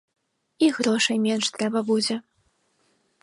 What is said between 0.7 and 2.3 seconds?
грошай менш трэба будзе.